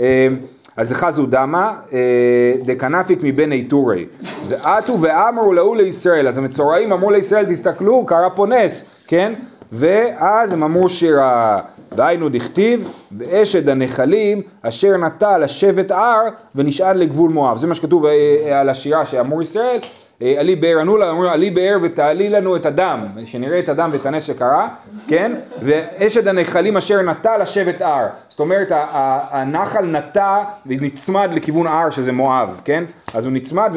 [0.00, 0.28] אה,
[0.76, 4.06] אז חזו דמה, אה, דקנפיק מבני טורי,
[4.48, 9.32] ועטו ואמרו להוא לישראל, אז המצורעים אמרו לישראל, תסתכלו, קרה פה נס, כן?
[9.72, 11.60] ואז הם אמרו שירה,
[11.94, 16.20] דהיינו דכתיב, ואשד הנחלים אשר נטע לשבט הר
[16.54, 17.58] ונשען לגבול מואב.
[17.58, 19.78] זה מה שכתוב אה, אה, על השירה שאמרו ישראל,
[20.22, 23.90] אה, עלי באר ענו לה, אמרו עלי באר ותעלי לנו את הדם, שנראה את הדם
[23.92, 24.68] ואת הנס שקרה,
[25.08, 25.32] כן?
[25.62, 28.06] ואשד הנחלים אשר נטע לשבט הר.
[28.28, 32.84] זאת אומרת, הנחל נטע ונצמד לכיוון ההר שזה מואב, כן?
[33.14, 33.72] אז הוא נצמד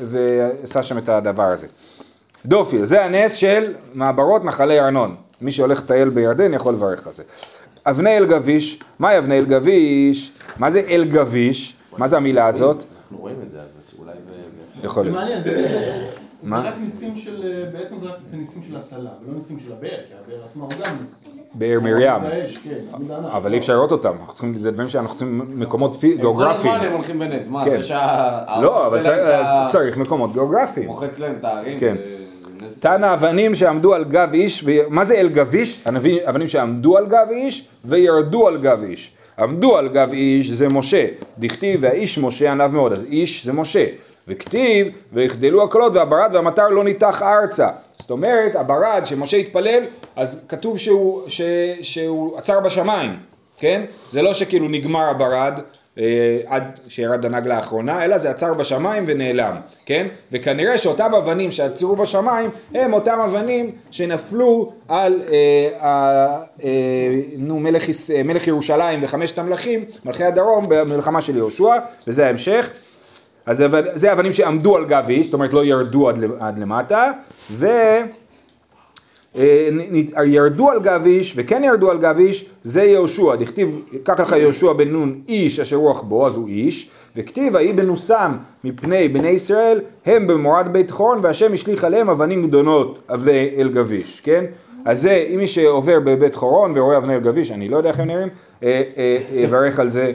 [0.00, 1.66] ועשה שם את הדבר הזה.
[2.46, 5.14] דופי, זה הנס של מעברות נחלי ארנון.
[5.40, 7.22] מי שהולך לטייל בירדן יכול לברך על זה.
[7.86, 10.32] אבני אל גביש, מהי אבני אל גביש?
[10.58, 11.76] מה זה אל גביש?
[11.98, 12.76] מה זה המילה הזאת?
[12.76, 13.64] אנחנו רואים את זה, אז
[13.98, 14.86] אולי זה...
[14.86, 15.16] יכול להיות.
[15.16, 16.04] מעניין, זה-
[16.42, 16.60] מה?
[16.68, 20.44] רק ניסים של, בעצם זה רק ניסים של הצלה, ולא ניסים של הבאר, כי הבאר
[20.44, 21.34] עצמה הוא גם ניס.
[21.54, 22.20] באר מרים.
[22.64, 22.96] כן.
[23.32, 26.72] אבל אי אפשר לראות אותם, אנחנו צריכים, זה דברים שאנחנו צריכים מקומות פי- כל גיאוגרפיים.
[26.74, 27.76] הזמן הם הולכים בנס, מה, כן.
[27.80, 28.38] זה שה...
[28.62, 29.22] לא, אבל צריך-
[29.68, 30.86] צריך מקומות גיאוגרפיים.
[30.86, 31.78] מוחץ להם את הערים,
[32.68, 32.74] כן.
[32.74, 32.80] זה נס.
[32.80, 35.84] תנא אבנים שעמדו על גב איש, ו- מה זה אל גב איש?
[36.28, 39.10] אבנים- שעמדו על גב איש וירדו על גב איש.
[39.38, 41.06] עמדו על גב איש זה משה,
[41.38, 43.86] דכתיב והאיש משה ענב מאוד, אז איש זה משה,
[44.28, 49.84] וכתיב ויחדלו הקולות והברד והמטר לא ניתח ארצה, זאת אומרת הברד שמשה התפלל
[50.16, 51.40] אז כתוב שהוא, ש,
[51.82, 53.16] שהוא עצר בשמיים,
[53.58, 53.82] כן?
[54.10, 55.60] זה לא שכאילו נגמר הברד
[56.46, 59.54] עד שירד הנגלה האחרונה, אלא זה עצר בשמיים ונעלם,
[59.86, 60.06] כן?
[60.32, 65.34] וכנראה שאותם אבנים שעצרו בשמיים הם אותם אבנים שנפלו על אה,
[65.82, 66.26] אה,
[66.64, 66.68] אה,
[67.38, 67.82] נו, מלך,
[68.14, 71.74] אה, מלך ירושלים וחמשת המלכים, מלכי הדרום במלחמה של יהושע,
[72.06, 72.70] וזה ההמשך.
[73.46, 76.58] אז זה אבנ- זה אבנים שעמדו על גב איש, זאת אומרת לא ירדו עד, עד
[76.58, 77.10] למטה,
[77.50, 77.66] ו...
[79.36, 79.68] אה,
[80.24, 84.72] ירדו על גב איש וכן ירדו על גב איש זה יהושע, דכתיב קח לך יהושע
[84.72, 86.90] בן נון איש אשר רוח בו אז הוא איש.
[87.16, 88.32] וכתיב ויהי בנוסם
[88.64, 94.20] מפני בני ישראל הם במורד בית חורן והשם השליך עליהם אבנים גדולות אבני אל גביש
[94.24, 94.44] כן?
[94.84, 98.00] אז זה אם מי שעובר בבית חורון ורואה אבני אל גביש אני לא יודע איך
[98.00, 98.28] הם נראים
[98.62, 100.12] אה, אה, יברך על זה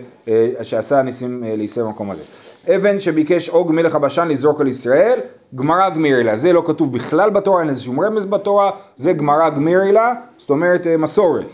[0.61, 2.21] שעשה ניסים לישראל במקום הזה
[2.67, 5.19] אבן שביקש עוג מלך הבשן לזרוק על ישראל,
[5.55, 6.37] גמרא גמירי לה.
[6.37, 10.49] זה לא כתוב בכלל בתורה, אין איזה שום רמז בתורה, זה גמרא גמירי לה, זאת
[10.49, 11.45] אומרת אה, מסורת.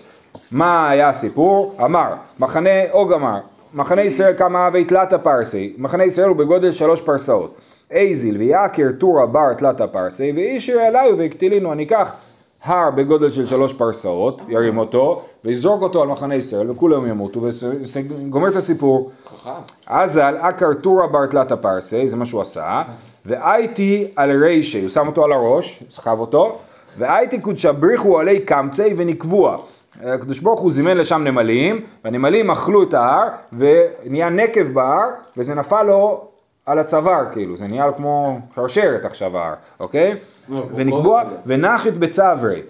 [0.51, 1.75] מה היה הסיפור?
[1.85, 3.39] אמר, מחנה עוג אמר,
[3.73, 7.61] מחנה ישראל כמה אבי תלתא פרסי, מחנה ישראל הוא בגודל שלוש פרסאות.
[7.91, 12.15] אייזיל ויעקר טורה בר תלתא פרסי, ואישיר אליו והקטילינו, אני אקח
[12.63, 17.41] הר בגודל של שלוש פרסאות, ירים אותו, ויזרוק אותו על מחנה ישראל, וכולם ימותו,
[17.93, 19.11] וגומר את הסיפור.
[19.87, 20.35] אזל
[20.81, 22.81] טורה בר תלתא פרסי, זה מה שהוא עשה,
[23.25, 26.57] והייתי על רישי, הוא שם אותו על הראש, סחב אותו,
[26.97, 29.57] והייתי קודשא בריחו עלי קמצי ונקבוע.
[30.03, 35.83] הקדוש ברוך הוא זימן לשם נמלים, והנמלים אכלו את ההר, ונהיה נקב בהר, וזה נפל
[35.83, 36.25] לו
[36.65, 40.15] על הצוואר, כאילו, זה נהיה לו כמו שרשרת עכשיו ההר, אוקיי?
[40.75, 42.61] ונקבוע, ונחית בצברי.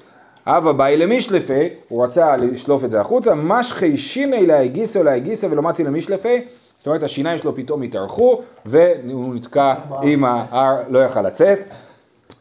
[0.48, 5.84] אבא באי למישלפי, הוא רצה לשלוף את זה החוצה, משכי שימי להגיסו להגיסו ולא מצי
[5.84, 6.42] למישלפי,
[6.78, 11.60] זאת אומרת השיניים שלו פתאום התארכו, והוא נתקע עם ההר, לא יכל לצאת.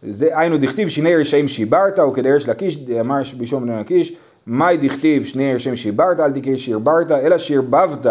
[0.02, 4.16] זה היינו דכתיב שני רשעים שיברת, וכדי ריש לקיש, אמר בישום בני לקיש,
[4.48, 8.06] מאי דכתיב שני רשעים שיברת, אל תקרא שירברת, אלא שירבבת,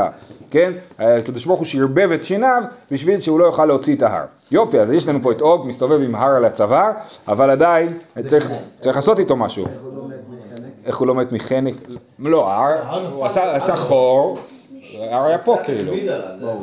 [0.52, 0.72] כן?
[1.00, 4.26] הקדוש ברוך הוא שירבב את שיניו, בשביל שהוא לא יוכל להוציא את ההר.
[4.52, 6.92] יופי, אז יש לנו פה את אוג, מסתובב עם הר על הצוואר,
[7.28, 7.90] אבל עדיין
[8.28, 9.66] צריך, צריך לעשות איתו משהו.
[10.86, 11.74] איך הוא לא מת מחנק?
[12.20, 12.50] לא,
[13.12, 14.38] הוא עשה חור,
[15.00, 15.94] ההר היה פה כאילו.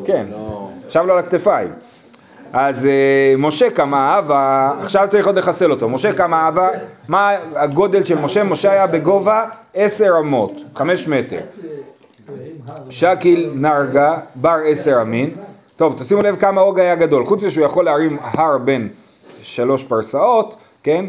[0.05, 0.27] כן,
[0.87, 1.73] עכשיו לו על הכתפיים.
[2.55, 5.89] אז אה, משה קמה אהבה, עכשיו צריך עוד לחסל אותו.
[5.89, 6.69] משה קמה אהבה,
[7.09, 8.45] מה הגודל של משה?
[8.45, 11.41] משה היה בגובה עשר אמות, חמש מטר.
[12.91, 15.31] שקיל נרגה, בר עשר אמין.
[15.77, 17.25] טוב, תשימו לב כמה אוג היה גדול.
[17.25, 18.89] חוץ מזה שהוא יכול להרים הר בין
[19.43, 21.05] שלוש פרסאות, כן?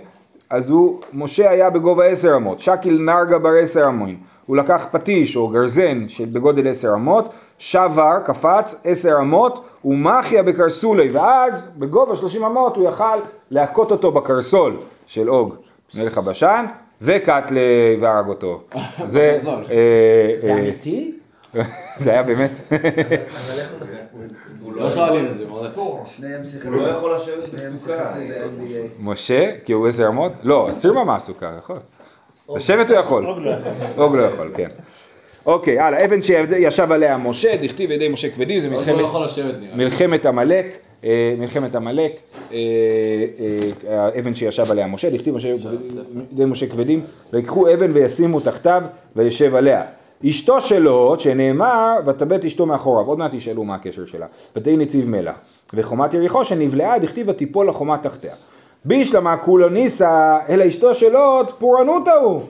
[0.50, 2.60] אז הוא, משה היה בגובה עשר אמות.
[2.60, 4.16] שקיל נרגה בר עשר אמין.
[4.46, 11.72] הוא לקח פטיש או גרזן בגודל עשר אמות, שבר, קפץ, עשר אמות, ומחיה בקרסולי, ואז
[11.78, 13.18] בגובה שלושים אמות הוא יכל
[13.52, 15.56] להכות אותו בקרסול של אוג,
[15.98, 16.66] מלך הבשן,
[17.02, 17.62] וקטלה
[18.02, 18.62] והרג אותו.
[19.06, 19.40] זה...
[19.72, 21.12] אה, זה אה, אמיתי?
[22.04, 22.52] זה היה באמת,
[24.76, 25.82] לא שואלים את זה, מרדכי.
[26.06, 26.68] שניהם שיחקו.
[26.68, 28.14] הוא לא יכול לשבת בסוכה.
[28.14, 29.00] ב-NBA.
[29.00, 31.76] משה, כי הוא עשר אמות, לא, אסיר ממש סוכר, יכול.
[32.50, 33.26] לשבת הוא יכול.
[33.98, 34.70] אוג לא יכול, כן.
[35.46, 38.98] אוקיי, הלאה, אבן שישב עליה משה, דכתיב ידי משה כבדים, זה מלחמת...
[38.98, 39.76] לא.
[39.76, 42.20] מלחמת עמלק, אה, מלחמת עמלק,
[42.52, 42.58] אה,
[43.90, 45.36] אה, האבן שישב עליה משה, דכתיב
[46.32, 47.02] ידי משה כבדים,
[47.34, 48.84] ויקחו אבן וישימו תחתיו
[49.16, 49.84] וישב עליה.
[50.30, 55.36] אשתו שלו, שנאמר, ותבט אשתו מאחוריו, עוד מעט תשאלו מה הקשר שלה, ותהי נציב מלח.
[55.74, 58.34] וחומת יריחו שנבלעה, דכתיב ותיפול החומה תחתיה.
[58.86, 62.42] בישלמה כולו ניסה, אלא אשתו שלו פורענות ההוא.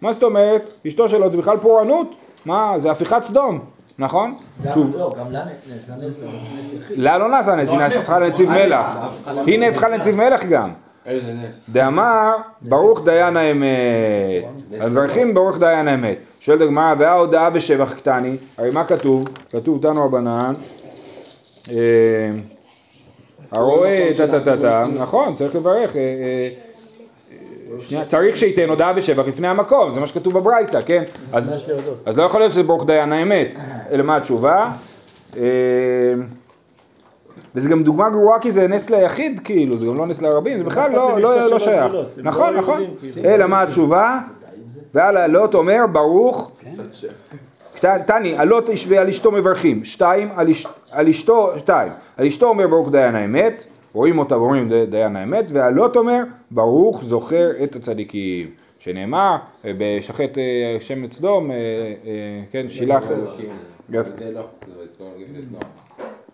[0.00, 0.72] מה זאת אומרת?
[0.86, 2.14] אשתו שלו זה בכלל פורענות?
[2.44, 3.58] מה, זה הפיכת סדום,
[3.98, 4.34] נכון?
[4.74, 6.20] לא, גם לה נעשה נס
[7.18, 8.96] לא נעשה נס, היא נהפכה לנציב מלח.
[9.46, 10.70] היא נהפכה לנציב מלח גם.
[11.06, 11.60] איזה נס.
[11.68, 14.44] דאמר, ברוך דיין האמת.
[14.80, 16.18] המברכים ברוך דיין האמת.
[16.40, 19.28] שואלת הגמרא, וההודעה בשבח קטני, הרי מה כתוב?
[19.50, 20.54] כתוב תנו רבנן,
[21.70, 21.76] אה,
[23.52, 25.96] הרואה טה טה טה טה, נכון, צריך לברך.
[27.74, 31.02] אה, שנייה, צריך שייתן הודעה בשבח לפני המקום, זה מה שכתוב בברייתא, כן?
[31.32, 31.54] אז.
[32.06, 33.48] אז לא יכול להיות שזה ברוך דיין האמת,
[33.90, 34.70] אלא מה התשובה?
[35.36, 35.42] אה,
[37.54, 40.64] וזה גם דוגמה גרועה כי זה נס ליחיד כאילו, זה גם לא נס לרבים, זה
[40.64, 41.92] בכלל לא, לא, לא שייך.
[42.16, 42.84] נכון, לא נכון.
[43.24, 44.18] אלא מה התשובה?
[44.94, 46.50] ועל הלוט אומר ברוך,
[47.80, 50.28] תני, הלוט ועל אשתו מברכים, שתיים,
[50.90, 53.62] על אשתו, שתיים, על אשתו אומר ברוך דיין האמת,
[53.94, 60.80] רואים אותה ואומרים דיין האמת, והלוט אומר ברוך זוכר את הצדיקים, שנאמר, אה, בשחט אה,
[60.80, 61.56] שמן סדום, אה,
[62.50, 63.04] כן, שילח,
[63.88, 64.02] לא,
[64.78, 65.62] בהיסטוריה של נוח.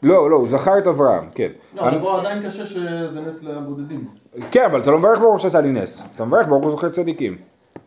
[0.03, 1.49] לא, לא, הוא זכר את אברהם, כן.
[1.77, 4.09] לא, אבל פה עדיין קשה שזה נס לבודדים.
[4.51, 6.03] כן, אבל אתה לא מברך ברוך שעשה לי נס.
[6.16, 7.37] אתה מברך ברוך הוא זוכר צדיקים.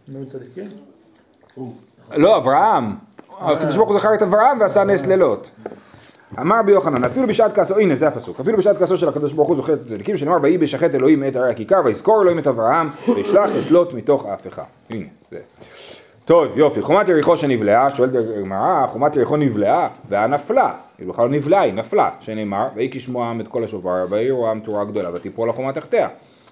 [0.08, 0.68] נו צדיקים.
[2.16, 2.84] לא, אברהם.
[3.40, 5.50] הקדוש ברוך הוא זכר את אברהם ועשה נס לילות.
[6.40, 9.48] אמר רבי יוחנן, אפילו בשעת כעסו, הנה זה הפסוק, אפילו בשעת כעסו של הקדוש ברוך
[9.48, 12.90] הוא זוכר את הצדיקים, שנאמר ויהי בשחט אלוהים את הרי הכיכר, ויזכור אלוהים את אברהם,
[13.16, 14.64] וישלח את לוט מתוך ההפכה.
[14.90, 15.40] הנה, זה.
[16.26, 21.62] טוב, יופי, חומת יריחו שנבלעה, שואלת הגמרא, חומת יריחו נבלעה, והיה נפלה, היא בכלל נבלעה,
[21.62, 25.74] היא נפלה, שנאמר, ויהי כשמוע העם את כל השופר, ויראו העם תורה גדולה, ותיפול החומה
[25.74, 26.08] תחתיה.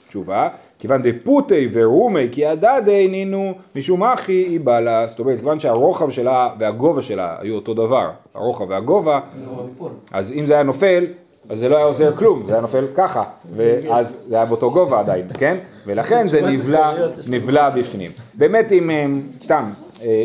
[0.07, 0.49] תשובה,
[0.81, 6.49] כיוון דפותי ורומי כי הדדי נינו משום אחי היא בלה, זאת אומרת, כיוון שהרוחב שלה
[6.59, 9.19] והגובה שלה היו אותו דבר, הרוחב והגובה.
[10.11, 11.05] אז אם זה היה נופל,
[11.49, 13.23] אז זה לא היה עוזר כלום, זה היה נופל ככה,
[13.55, 15.57] ואז זה היה באותו גובה עדיין, כן?
[15.85, 16.91] ולכן זה נבלע,
[17.29, 18.11] נבלע בפנים.
[18.33, 19.05] באמת אם, אה,
[19.41, 19.63] סתם,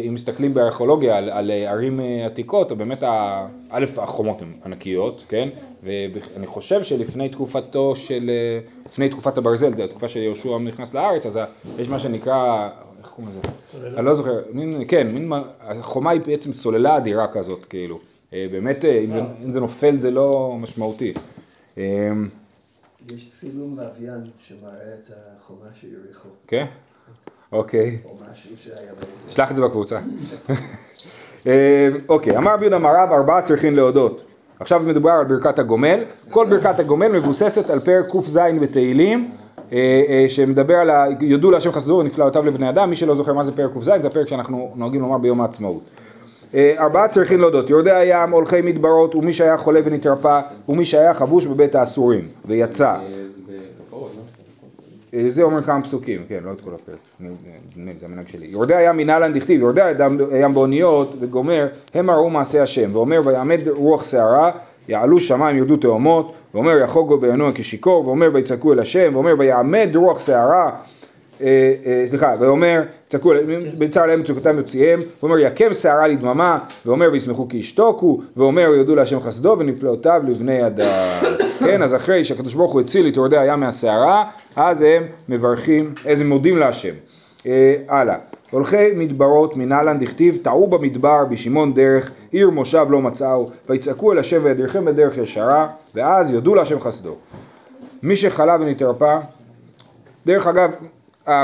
[0.09, 5.25] אם מסתכלים בארכיאולוגיה על, על אה, ערים אה, עתיקות, באמת, ה- א', החומות הן ענקיות,
[5.29, 5.49] כן?
[5.83, 11.39] ואני חושב שלפני תקופתו של, אה, לפני תקופת הברזל, התקופה שיהושע נכנס לארץ, אז
[11.79, 13.33] יש מה שנקרא, איך קוראים
[13.73, 13.89] לזה?
[13.97, 17.99] אני לא זוכר, מין, כן, מין, מה- החומה היא בעצם סוללה אדירה כזאת, כאילו.
[18.33, 21.13] אה, באמת, אה, אם זה, אם זה נופל זה לא משמעותי.
[21.79, 22.11] אה,
[23.15, 26.67] יש צילום לוויין שמראה את החומה של יריחו, כן?
[27.57, 27.99] אוקיי.
[29.29, 29.99] שלח את זה בקבוצה.
[31.47, 34.23] אה, אוקיי, אמר רבי יהודה מרב ארבעה צריכים להודות.
[34.61, 36.05] עכשיו מדובר על ברכת הגומל.
[36.31, 39.31] כל ברכת הגומל מבוססת על פרק ק"ז בתהילים,
[39.73, 41.05] אה, אה, שמדבר על ה...
[41.21, 42.91] יודו להשם חסדו ונפלאותיו לבני אדם.
[42.91, 45.83] מי שלא זוכר מה זה פרק ק"ז, זה הפרק שאנחנו נוהגים לומר ביום העצמאות.
[46.55, 51.47] אה, ארבעה צריכים להודות, יורדי הים, הולכי מדברות, ומי שהיה חולה ונתרפא, ומי שהיה חבוש
[51.47, 52.89] בבית האסורים, ויצא.
[52.89, 53.01] אה,
[53.47, 54.21] זה בפרעות, לא?
[54.21, 57.35] אה, זה אומר כמה פסוקים, כן, לא את כל הפרק, נדמה
[57.77, 58.47] לי, זה המנהג שלי.
[58.47, 59.83] יורדי הים מנהלן דכתיב, יורדי
[60.31, 64.51] הים- באוניות וגומר, הם ראו מעשה השם, ואומר ויעמד רוח סערה,
[64.89, 70.21] יעלו שמיים ירדו תאומות, ואומר יחוגו וינוע כשיכור, ואומר ויצעקו אל השם, ואומר ויעמד רוח
[70.21, 70.71] סערה,
[71.41, 71.47] אה,
[71.87, 73.33] אה, סליחה, ואומר, צעקו,
[73.79, 79.21] בצער להם מצוקתם יוציאם, ואומר יקם שערה לדממה, ואומר וישמחו כי ישתוקו, ואומר יודו להשם
[79.21, 81.23] חסדו ונפלאותיו לבני אדם.
[81.65, 84.25] כן, אז אחרי שהקדוש ברוך הוא הציל את יורדי הים מהסערה,
[84.57, 86.95] אז הם מברכים, אז הם מודים להשם.
[87.47, 88.17] אה, הלאה.
[88.51, 94.41] הולכי מדברות מנהלן דכתיב טעו במדבר בשמעון דרך עיר מושב לא מצאו ויצעקו אל השם
[94.45, 97.15] וידריכם בדרך ישרה ואז יודו להשם חסדו.
[98.03, 99.19] מי שחלה ונתרפא
[100.27, 100.71] דרך אגב,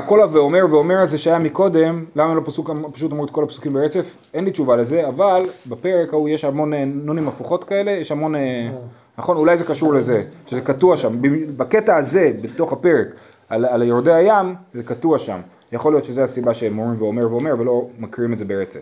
[0.07, 4.17] כל ה"ואומר" ואומר הזה שהיה מקודם, למה לא פסוק, פשוט אמרו את כל הפסוקים ברצף?
[4.35, 8.35] אין לי תשובה לזה, אבל בפרק ההוא יש המון אה, נונים הפוכות כאלה, יש המון,
[8.35, 8.71] אה,
[9.19, 9.37] נכון?
[9.37, 11.09] אולי זה קשור לזה, שזה קטוע שם.
[11.57, 13.07] בקטע הזה, בתוך הפרק,
[13.49, 15.41] על, על יורדי הים, זה קטוע שם.
[15.73, 18.81] יכול להיות שזו הסיבה שהם אומרים ואומר ואומר ולא מקריאים את זה ברצף.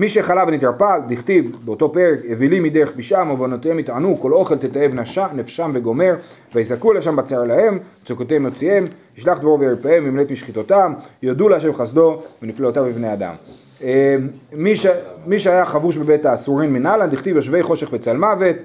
[0.00, 4.94] מי שחלה ונתרפא, דכתיב באותו פרק, אווילים מדרך פשעם ובנותיהם יטענו, כל אוכל תתאב
[5.34, 6.14] נפשם, וגומר,
[6.54, 8.84] ויזעקו לשם בצער להם, מצוקותיהם יוציאם,
[9.16, 13.34] ישלח דבור וירפאם, ימלט משחיתותם, יודו להשם חסדו ונפלאותיו בבני אדם.
[13.82, 14.16] אה,
[14.52, 14.86] מי, ש...
[15.26, 18.56] מי שהיה חבוש בבית האסורים מנהלן, דכתיב יושבי חושך וצל מוות,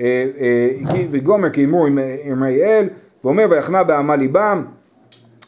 [0.00, 1.98] אה, אה, וגומר כי אמרו עם
[2.32, 2.88] אמרי אל,
[3.24, 4.64] ואומר ויחנה בעמל ליבם,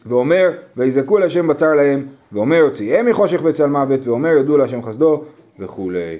[0.09, 5.23] ואומר ויזעקו השם בצר להם, ואומר יוציאם מחושך וצל מוות, ואומר יודו להשם חסדו
[5.59, 6.17] וכולי.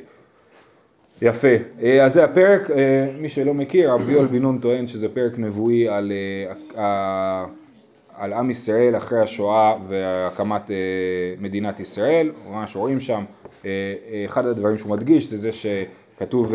[1.21, 1.47] יפה,
[1.81, 5.33] אה, אז זה הפרק, אה, מי שלא מכיר, רבי יואל בן נון טוען שזה פרק
[5.37, 6.11] נבואי על,
[6.75, 7.45] אה,
[8.17, 10.71] על עם ישראל אחרי השואה והקמת
[11.39, 13.23] מדינת ישראל, ממש רואים שם,
[14.25, 16.53] אחד הדברים שהוא מדגיש זה זה שכתוב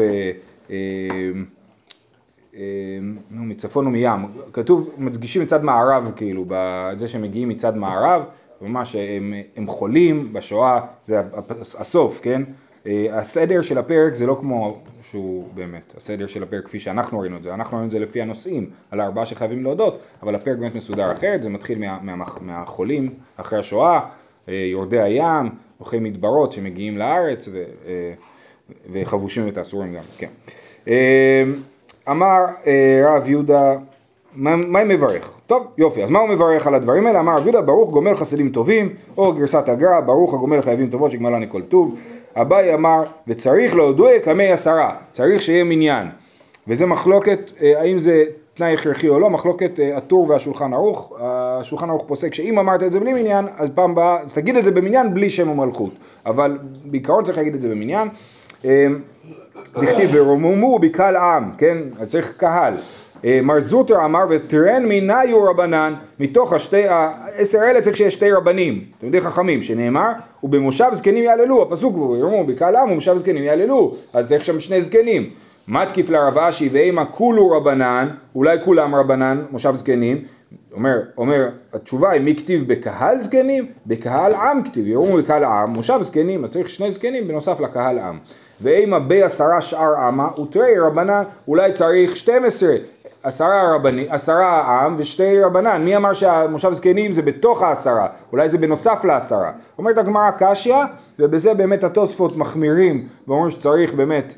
[3.31, 6.45] נו, מצפון ומים, כתוב, מדגישים מצד מערב כאילו,
[6.93, 8.23] את זה שהם מגיעים מצד מערב,
[8.62, 11.21] ממש הם, הם חולים בשואה, זה
[11.79, 12.43] הסוף, כן?
[12.87, 17.37] אה, הסדר של הפרק זה לא כמו שהוא באמת, הסדר של הפרק כפי שאנחנו ראינו
[17.37, 20.75] את זה, אנחנו ראינו את זה לפי הנושאים, על הארבעה שחייבים להודות, אבל הפרק באמת
[20.75, 24.01] מסודר אחרת, זה מתחיל מה, מה, מהחולים אחרי השואה,
[24.49, 28.14] אה, יורדי הים, הולכי מדברות שמגיעים לארץ ו, אה,
[28.93, 30.29] וחבושים את האסורים גם, כן.
[32.11, 33.75] אמר אה, רב יהודה,
[34.35, 35.31] מה הוא מברך?
[35.47, 37.21] טוב, יופי, אז מה הוא מברך על הדברים האלה?
[37.21, 41.47] אמר רב יהודה, ברוך גומל חסדים טובים, או גרסת הגר"א, ברוך הגומל חייבים טובות שגמלני
[41.49, 41.97] כל טוב.
[42.37, 46.07] אביי אמר, וצריך להודוי כמי עשרה, צריך שיהיה מניין.
[46.69, 51.12] וזה מחלוקת, אה, האם זה תנאי הכרחי או לא, מחלוקת אה, הטור והשולחן ערוך.
[51.21, 54.64] השולחן ערוך פוסק שאם אמרת את זה בלי מניין, אז פעם הבאה, אז תגיד את
[54.64, 55.93] זה במניין בלי שם ומלכות.
[56.27, 58.09] אבל בעיקרון צריך להגיד את זה במניין.
[59.74, 61.78] דכתיב ורוממו בקהל עם, כן?
[61.98, 62.74] אז צריך קהל.
[63.24, 68.84] אה, מר זוטר אמר ותרן מיניו רבנן מתוך השתי, העשר אלה צריך שיש שתי רבנים,
[68.98, 74.28] תלמידי חכמים, שנאמר ובמושב זקנים יעללו, הפסוק הוא יאמרו בקהל עם ובמושב זקנים יעללו, אז
[74.28, 75.30] צריך שם שני זקנים.
[75.68, 80.24] מתקיף לרב אשי ואימה כולו רבנן, אולי כולם רבנן, מושב זקנים,
[80.72, 83.66] אומר, אומר, התשובה היא מי כתיב בקהל זקנים?
[83.87, 88.18] בקהל עם כתיב, יאמרו בקהל עם, מושב זקנים, אז צריך שני זקנים בנוסף לקהל עם.
[88.64, 92.77] ואימה בעשרה שאר עמה, ותראי רבנן, אולי צריך 12,
[93.22, 93.74] עשרה.
[93.74, 99.05] רבני, עשרה עם ושתי רבנן, מי אמר שהמושב זקנים זה בתוך העשרה, אולי זה בנוסף
[99.05, 99.50] לעשרה.
[99.79, 100.77] אומרת הגמרא קשיא,
[101.18, 104.35] ובזה באמת התוספות מחמירים, ואומרים שצריך באמת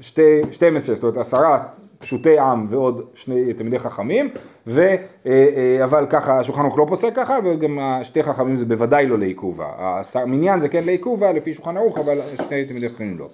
[0.00, 1.58] שתי, 12, זאת אומרת עשרה
[2.00, 4.28] פשוטי עם ועוד שני תלמידי חכמים,
[4.66, 9.06] ו, אה, אה, אבל ככה השולחן ערוך לא פוסק ככה, וגם שתי חכמים זה בוודאי
[9.06, 9.66] לא לעיכובה.
[10.14, 13.28] המניין זה כן לעיכובה לפי שולחן ערוך, אבל שני תלמידי חכמים לא.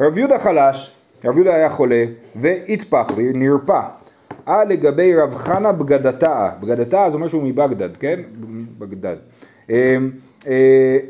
[0.00, 2.04] רב יהודה חלש, רב יהודה היה חולה,
[2.36, 3.80] והטפח ונרפא.
[4.48, 8.20] אה לגבי רב חנה בגדתה, בגדתה זה אומר שהוא מבגדד, כן?
[8.78, 9.16] בגדד.
[9.70, 9.96] אה,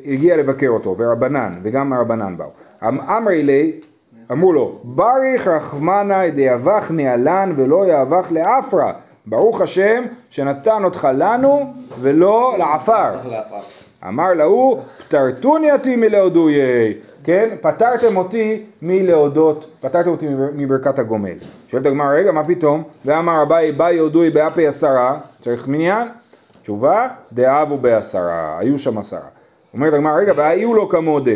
[0.05, 2.51] הגיע לבקר אותו, ורבנן, וגם הרבנן באו.
[2.89, 3.81] אמרי לי,
[4.33, 8.93] אמרו לו, בריך רחמנא דיאבך נעלן ולא יאבך לאפרה.
[9.27, 13.13] ברוך השם שנתן אותך לנו ולא לעפר.
[14.09, 16.95] אמר להוא, פטרתוני אותי מלהודויי.
[17.25, 21.35] כן, פטרתם אותי מלהודות, פטרתם אותי מברכת הגומל.
[21.69, 22.83] שואלת הגמרא, רגע, מה פתאום?
[23.05, 26.09] ואמר אביי, באי הודוי באפי עשרה, צריך מניין?
[26.63, 29.29] תשובה, דאבו בעשרה, היו שם עשרה.
[29.75, 31.33] אומרת הגמרא, רגע, והיו לו כמודה.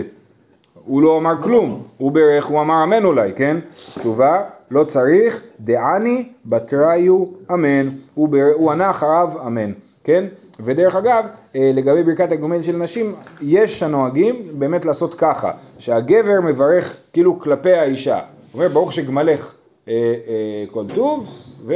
[0.86, 3.56] הוא לא אמר כלום, הוא ברך, הוא אמר אמן אולי, כן?
[3.98, 8.50] תשובה, לא צריך, דעני בתריו אמן, הוא, בר...
[8.54, 9.72] הוא ענה אחריו אמן,
[10.04, 10.24] כן?
[10.60, 11.24] ודרך אגב,
[11.56, 17.72] אה, לגבי ברכת הגומל של נשים, יש הנוהגים באמת לעשות ככה, שהגבר מברך כאילו כלפי
[17.72, 18.22] האישה, הוא
[18.54, 19.54] אומר ברוך שגמלך
[19.88, 21.28] אה, אה, כל טוב,
[21.66, 21.74] ו...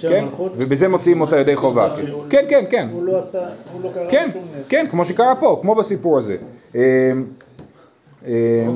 [0.00, 0.24] כן,
[0.56, 1.94] ובזה מוציאים אותה ידי חובה,
[2.30, 3.38] כן, כן, כן, הוא לא עשתה,
[3.72, 4.68] הוא לא קרא כן, שום נס.
[4.68, 6.36] כן, כמו שקרה פה, כמו בסיפור הזה.
[8.26, 8.66] אה,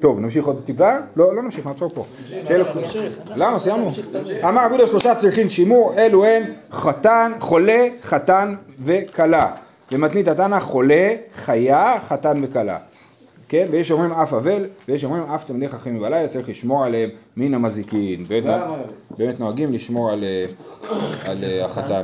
[0.00, 0.90] טוב נמשיך עוד טיפה?
[1.16, 2.04] לא, לא נמשיך, נעצור פה.
[2.28, 2.64] שאלה-
[3.36, 3.58] למה?
[3.58, 3.90] סיימנו.
[4.48, 9.52] אמר רבי שלושה צריכין שימור, אלו הן חתן, חולה, חתן וכלה.
[9.92, 12.78] במתנית התנא חולה, חיה, חתן וכלה.
[13.48, 17.54] כן, ויש שאומרים אף אבל, ויש שאומרים אף תלמידי חכמים בלילה, צריך לשמור עליהם מן
[17.54, 18.24] המזיקין.
[18.28, 18.60] באמת-
[19.40, 20.46] נוהגים לשמור על, אה,
[21.44, 22.02] אה, החתן.